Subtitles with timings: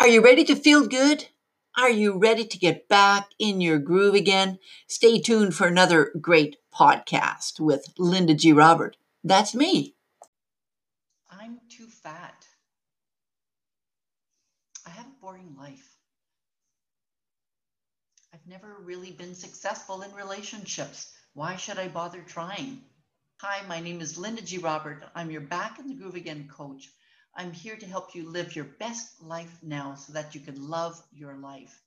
[0.00, 1.26] Are you ready to feel good?
[1.76, 4.60] Are you ready to get back in your groove again?
[4.86, 8.52] Stay tuned for another great podcast with Linda G.
[8.52, 8.96] Robert.
[9.24, 9.96] That's me.
[11.28, 12.46] I'm too fat.
[14.86, 15.96] I have a boring life.
[18.32, 21.12] I've never really been successful in relationships.
[21.34, 22.82] Why should I bother trying?
[23.40, 24.58] Hi, my name is Linda G.
[24.58, 25.02] Robert.
[25.16, 26.88] I'm your Back in the Groove Again coach.
[27.38, 31.00] I'm here to help you live your best life now so that you can love
[31.12, 31.80] your life.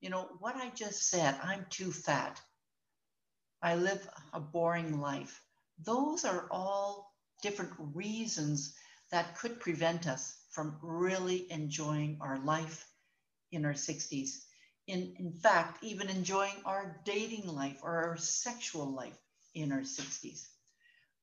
[0.00, 2.40] You know, what I just said, I'm too fat.
[3.62, 5.38] I live a boring life.
[5.84, 8.74] Those are all different reasons
[9.10, 12.88] that could prevent us from really enjoying our life
[13.52, 14.30] in our 60s.
[14.86, 19.18] In, in fact, even enjoying our dating life or our sexual life
[19.52, 20.48] in our 60s.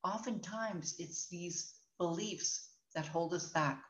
[0.04, 2.67] Oftentimes, it's these beliefs
[2.98, 3.84] that hold us back.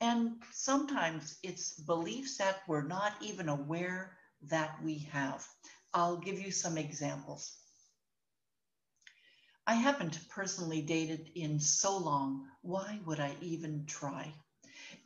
[0.00, 5.46] And sometimes it's beliefs that we're not even aware that we have.
[5.94, 7.56] I'll give you some examples.
[9.68, 12.48] I haven't personally dated in so long.
[12.62, 14.34] Why would I even try?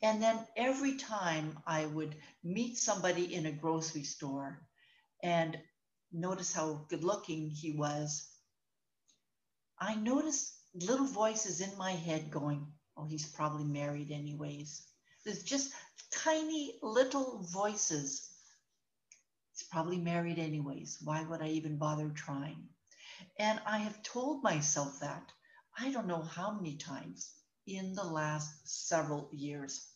[0.02, 4.66] And then every time I would meet somebody in a grocery store
[5.22, 5.58] and
[6.12, 8.26] notice how good looking he was,
[9.78, 12.66] I noticed little voices in my head going,
[12.96, 14.86] Oh, he's probably married anyways.
[15.24, 15.72] There's just
[16.10, 18.30] tiny little voices.
[19.52, 20.98] He's probably married anyways.
[21.02, 22.68] Why would I even bother trying?
[23.38, 25.32] And I have told myself that
[25.78, 27.32] I don't know how many times
[27.66, 29.88] in the last several years.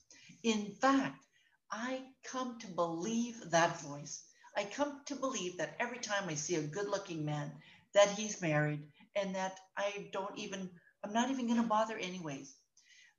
[0.43, 1.25] In fact,
[1.71, 4.25] I come to believe that voice.
[4.57, 7.53] I come to believe that every time I see a good looking man,
[7.95, 8.83] that he's married
[9.15, 10.71] and that I don't even,
[11.05, 12.55] I'm not even going to bother anyways.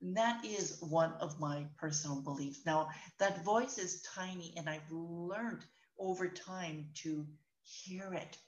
[0.02, 2.64] And that is one of my personal beliefs.
[2.64, 5.64] Now, that voice is tiny, and I've learned
[5.98, 7.26] over time to
[7.62, 8.38] hear it.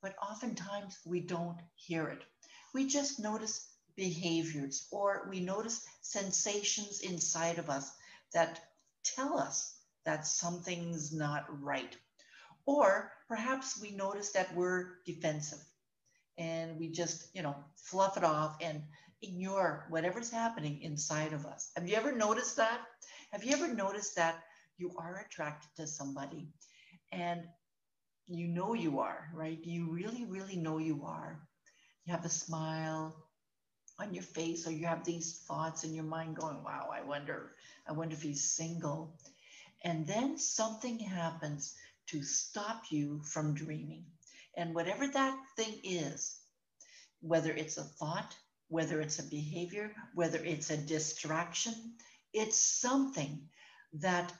[0.00, 2.24] But oftentimes we don't hear it.
[2.72, 7.90] We just notice behaviors or we notice sensations inside of us
[8.32, 8.60] that
[9.02, 11.96] tell us that something's not right.
[12.64, 15.67] Or perhaps we notice that we're defensive
[16.38, 18.82] and we just, you know, fluff it off and
[19.22, 21.70] ignore whatever's happening inside of us.
[21.76, 22.80] Have you ever noticed that?
[23.32, 24.36] Have you ever noticed that
[24.78, 26.48] you are attracted to somebody
[27.12, 27.42] and
[28.28, 29.58] you know you are, right?
[29.64, 31.40] You really, really know you are.
[32.04, 33.16] You have a smile
[33.98, 37.52] on your face or you have these thoughts in your mind going, wow, I wonder,
[37.88, 39.18] I wonder if he's single.
[39.82, 41.74] And then something happens
[42.08, 44.04] to stop you from dreaming.
[44.58, 46.40] And whatever that thing is,
[47.20, 48.36] whether it's a thought,
[48.66, 51.94] whether it's a behavior, whether it's a distraction,
[52.32, 53.48] it's something
[53.92, 54.32] that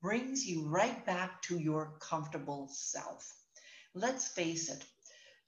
[0.00, 3.30] brings you right back to your comfortable self.
[3.94, 4.82] Let's face it,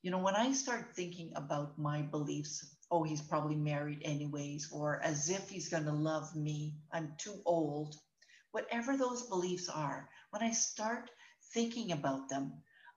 [0.02, 5.00] you know, when I start thinking about my beliefs, oh, he's probably married anyways, or
[5.02, 7.96] as if he's going to love me, I'm too old,
[8.50, 11.10] whatever those beliefs are, when I start
[11.54, 12.52] thinking about them,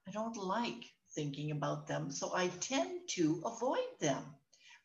[0.05, 2.11] I don't like thinking about them.
[2.11, 4.23] So I tend to avoid them.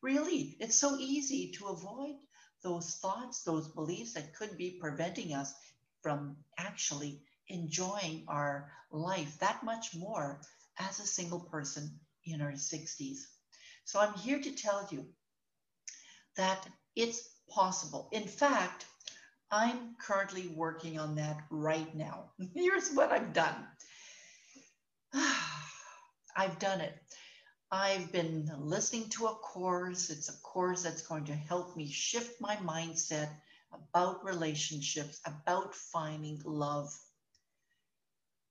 [0.02, 2.16] Really, it's so easy to avoid
[2.62, 5.54] those thoughts, those beliefs that could be preventing us
[6.02, 10.40] from actually enjoying our life that much more
[10.78, 13.18] as a single person in our 60s.
[13.84, 15.06] So I'm here to tell you
[16.36, 18.08] that it's possible.
[18.12, 18.84] In fact,
[19.50, 22.32] I'm currently working on that right now.
[22.54, 23.54] Here's what I've done.
[26.36, 26.94] I've done it.
[27.70, 30.10] I've been listening to a course.
[30.10, 33.28] It's a course that's going to help me shift my mindset
[33.72, 36.88] about relationships, about finding love.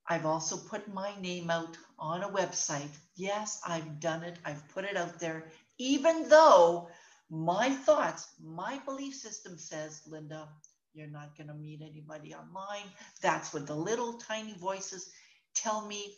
[0.08, 2.92] I've also put my name out on a website.
[3.16, 4.38] Yes, I've done it.
[4.46, 5.46] I've put it out there,
[5.78, 6.90] even though
[7.30, 10.48] my thoughts, my belief system says, Linda,
[10.94, 12.86] you're not going to meet anybody online.
[13.22, 15.12] That's what the little tiny voices
[15.56, 16.16] tell me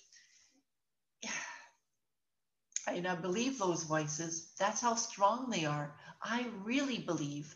[2.87, 4.53] and I believe those voices.
[4.59, 5.95] That's how strong they are.
[6.21, 7.55] I really believe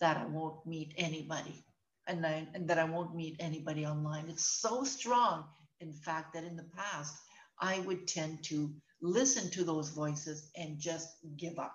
[0.00, 1.64] that I won't meet anybody
[2.06, 4.28] and, I, and that I won't meet anybody online.
[4.28, 5.44] It's so strong,
[5.80, 7.14] in fact, that in the past,
[7.60, 11.74] I would tend to listen to those voices and just give up.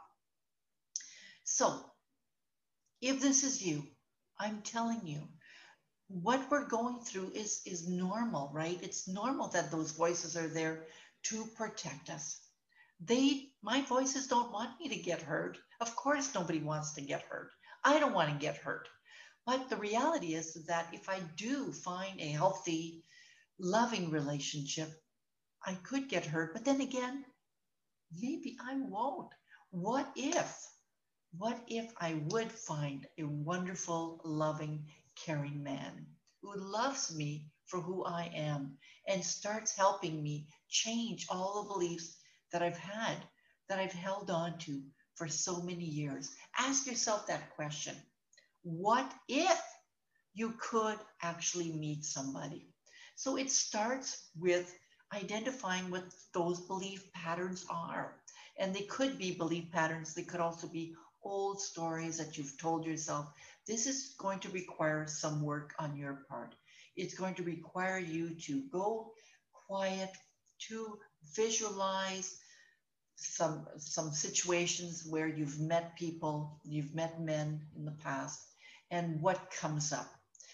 [1.44, 1.80] So,
[3.02, 3.84] if this is you,
[4.40, 5.22] I'm telling you,
[6.10, 8.80] what we're going through is, is normal, right?
[8.82, 10.86] It's normal that those voices are there
[11.24, 12.47] to protect us
[13.02, 17.24] they my voices don't want me to get hurt of course nobody wants to get
[17.24, 17.52] hurt
[17.84, 18.88] i don't want to get hurt
[19.46, 23.04] But the reality is that if I do find a healthy,
[23.60, 24.90] loving relationship,
[25.66, 26.54] I could get hurt.
[26.54, 27.26] But then again,
[28.12, 29.34] maybe I won't.
[29.72, 30.68] What if?
[31.38, 36.08] What if I would find a wonderful, loving, caring man
[36.42, 38.78] who loves me for who I am
[39.08, 42.17] and starts helping me change all the beliefs
[42.52, 43.18] that I've had,
[43.70, 44.82] that I've held on to
[45.16, 46.32] for so many years?
[46.58, 47.96] Ask yourself that question.
[48.64, 49.62] What if
[50.34, 52.68] you could actually meet somebody?
[53.16, 54.74] So it starts with
[55.14, 58.16] identifying what those belief patterns are.
[58.60, 62.86] And they could be belief patterns, they could also be old stories that you've told
[62.86, 63.28] yourself.
[63.68, 66.56] This is going to require some work on your part.
[66.96, 69.12] It's going to require you to go
[69.68, 70.10] quiet,
[70.70, 71.00] to
[71.36, 72.38] visualize
[73.16, 78.40] some some situations where you've met people, you've met men in the past,
[78.92, 80.08] and what comes up.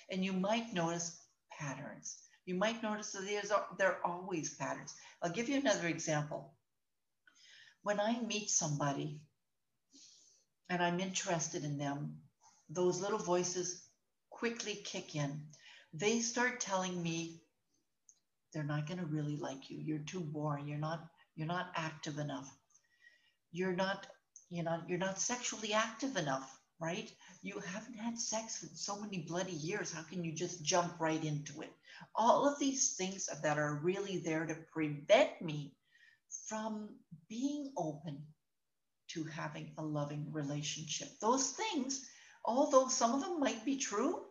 [0.09, 1.19] And you might notice
[1.51, 2.17] patterns.
[2.45, 4.94] You might notice that there's, there are always patterns.
[5.21, 6.53] I'll give you another example.
[7.83, 9.21] When I meet somebody
[10.69, 12.17] and I'm interested in them,
[12.69, 13.88] those little voices
[14.29, 15.47] quickly kick in.
[15.94, 17.43] They start telling me
[18.53, 19.79] they're not going to really like you.
[19.79, 20.67] You're too boring.
[20.67, 22.50] You're not you're not active enough.
[23.51, 24.07] You're not
[24.50, 27.11] you know you're not sexually active enough right?
[27.41, 29.94] You haven't had sex for so many bloody years.
[29.94, 31.71] How can you just jump right into it?
[32.15, 35.75] All of these things that are really there to prevent me
[36.47, 36.89] from
[37.29, 38.23] being open
[39.09, 41.07] to having a loving relationship.
[41.21, 42.05] Those things,
[42.44, 44.21] although some of them might be true,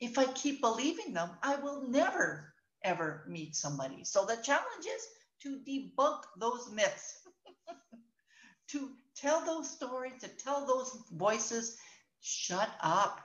[0.00, 2.53] if I keep believing them, I will never,
[2.84, 4.04] ever meet somebody.
[4.04, 5.02] So the challenge is
[5.42, 7.18] to debunk those myths,
[8.68, 11.76] to tell those stories, to tell those voices,
[12.20, 13.20] shut up.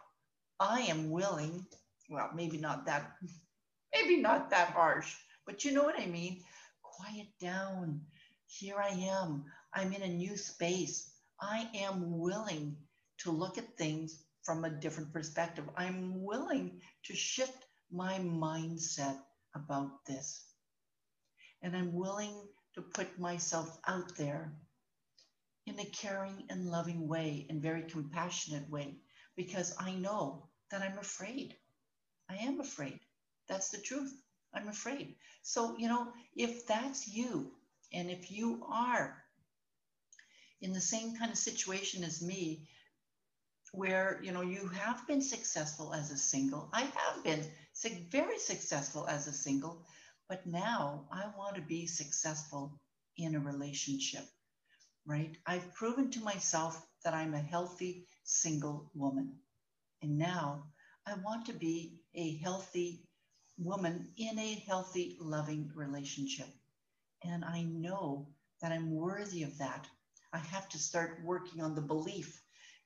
[0.60, 1.66] I am willing,
[2.10, 3.12] well, maybe not that,
[3.94, 5.16] maybe not that harsh,
[5.46, 6.42] but you know what I mean?
[6.82, 8.02] Quiet down.
[8.48, 9.46] Here I am.
[9.74, 11.12] I'm in a new space.
[11.42, 12.76] I am willing
[13.20, 15.66] to look at things from a different perspective.
[15.78, 19.18] I'm willing to shift my mindset
[19.66, 20.44] about this.
[21.62, 22.36] And I'm willing
[22.76, 24.54] to put myself out there
[25.66, 28.96] in a caring and loving way and very compassionate way
[29.36, 31.56] because I know that I'm afraid.
[32.30, 33.00] I am afraid.
[33.48, 34.14] That's the truth.
[34.54, 35.16] I'm afraid.
[35.42, 37.52] So, you know, if that's you
[37.94, 39.24] and if you are
[40.62, 42.68] in the same kind of situation as me,
[43.74, 47.44] where you know you have been successful as a single i have been
[48.12, 49.86] very successful as a single
[50.28, 52.80] but now i want to be successful
[53.18, 54.26] in a relationship
[55.10, 55.36] right?
[55.48, 59.34] I've proven to myself that I'm a healthy single woman.
[60.04, 60.66] And now
[61.08, 63.04] I want to be a healthy
[63.58, 66.48] woman in a healthy, loving relationship.
[67.24, 68.28] And I know
[68.62, 69.88] that I'm worthy of that.
[70.32, 72.42] I have to start working on the belief.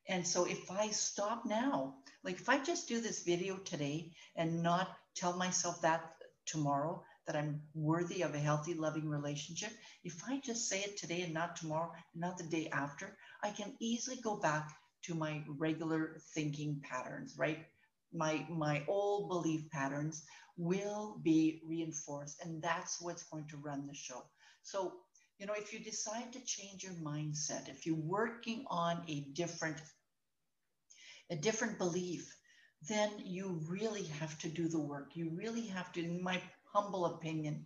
[0.09, 4.61] And so if I stop now, like if I just do this video today and
[4.61, 6.15] not tell myself that
[6.45, 9.71] tomorrow, that I'm worthy of a healthy, loving relationship,
[10.03, 13.73] if I just say it today and not tomorrow, not the day after, I can
[13.79, 14.69] easily go back
[15.03, 17.59] to my regular thinking patterns, right?
[18.13, 20.25] My, my old belief patterns
[20.57, 24.23] will be reinforced, and that's what's going to run the show.
[24.61, 24.93] So,
[25.39, 29.77] you know, if you decide to change your mindset, if you're working on a different,
[31.29, 32.33] a different belief,
[32.87, 35.11] then you really have to do the work.
[35.15, 36.41] You really have to, in my
[36.73, 37.65] humble opinion,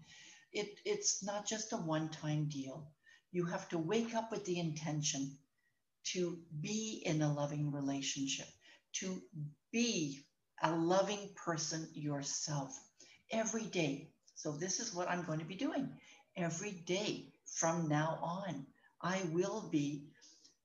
[0.53, 2.87] it, it's not just a one time deal.
[3.31, 5.37] You have to wake up with the intention
[6.13, 8.47] to be in a loving relationship,
[8.93, 9.21] to
[9.71, 10.25] be
[10.63, 12.79] a loving person yourself
[13.31, 14.09] every day.
[14.35, 15.89] So, this is what I'm going to be doing
[16.37, 18.65] every day from now on.
[19.01, 20.03] I will be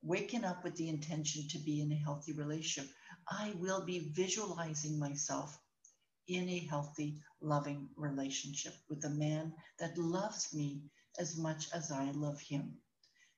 [0.01, 2.91] waking up with the intention to be in a healthy relationship.
[3.29, 5.57] I will be visualizing myself
[6.27, 10.81] in a healthy, loving relationship with a man that loves me
[11.19, 12.73] as much as I love him.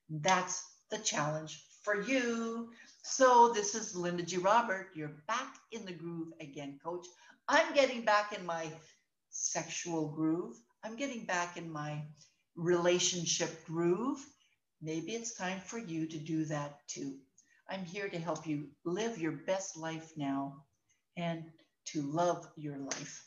[0.08, 2.70] That's the challenge for you.
[3.02, 4.38] So, this is Linda G.
[4.38, 4.88] Robert.
[4.94, 7.06] You're back in the groove again, coach.
[7.48, 8.66] I'm getting back in my
[9.30, 10.56] sexual groove.
[10.82, 12.02] I'm getting back in my
[12.56, 14.18] relationship groove.
[14.82, 17.16] Maybe it's time for you to do that too.
[17.68, 20.64] I'm here to help you live your best life now
[21.16, 21.44] and
[21.86, 23.24] to love your life.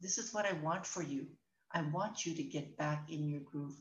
[0.00, 1.26] This is what I want for you.
[1.72, 3.76] I want you to get back in your groove.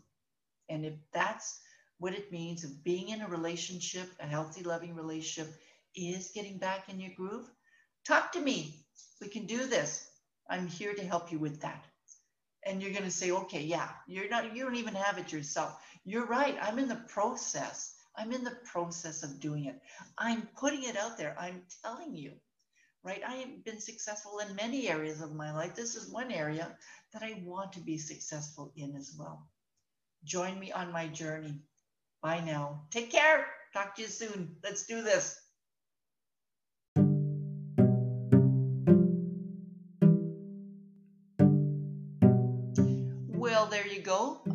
[0.69, 1.61] And if that's
[1.99, 5.53] what it means of being in a relationship, a healthy, loving relationship,
[5.95, 7.49] is getting back in your groove,
[8.05, 8.75] talk to me.
[9.21, 10.07] We can do this.
[10.49, 11.85] I'm here to help you with that.
[12.65, 15.81] And you're going to say, okay, yeah, you're not, you don't even have it yourself.
[16.03, 16.57] You're right.
[16.61, 17.95] I'm in the process.
[18.17, 19.79] I'm in the process of doing it.
[20.17, 21.35] I'm putting it out there.
[21.39, 22.33] I'm telling you,
[23.03, 23.21] right?
[23.25, 25.75] I have been successful in many areas of my life.
[25.75, 26.75] This is one area
[27.13, 29.47] that I want to be successful in as well.
[30.25, 31.61] Join me on my journey.
[32.21, 32.81] Bye now.
[32.91, 33.45] Take care.
[33.73, 34.57] Talk to you soon.
[34.63, 35.39] Let's do this.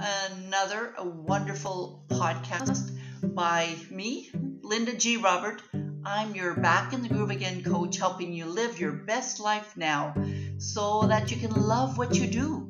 [0.07, 2.91] Another wonderful podcast
[3.23, 4.31] by me,
[4.63, 5.17] Linda G.
[5.17, 5.63] Robert.
[6.05, 10.13] I'm your Back in the Groove Again coach, helping you live your best life now
[10.59, 12.69] so that you can love what you do.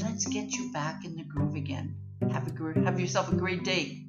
[0.00, 1.96] Let's get you back in the groove again.
[2.32, 3.99] Have, a, have yourself a great day.